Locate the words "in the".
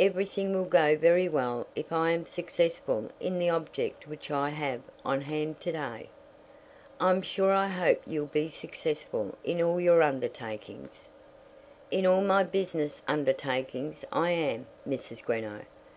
3.20-3.48